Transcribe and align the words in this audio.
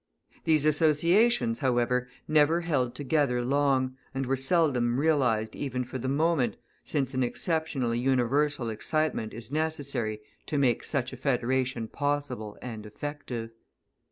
These 0.45 0.65
associations, 0.65 1.59
however, 1.59 2.09
never 2.27 2.61
held 2.61 2.95
together 2.95 3.43
long, 3.45 3.97
and 4.15 4.25
were 4.25 4.35
seldom 4.35 4.99
realised 4.99 5.55
even 5.55 5.83
for 5.83 5.99
the 5.99 6.07
moment, 6.07 6.55
since 6.81 7.13
an 7.13 7.21
exceptionally 7.21 7.99
universal 7.99 8.71
excitement 8.71 9.31
is 9.31 9.51
necessary 9.51 10.21
to 10.47 10.57
make 10.57 10.83
such 10.83 11.13
a 11.13 11.17
federation 11.17 11.87
possible 11.87 12.57
and 12.63 12.87
effective. 12.87 13.51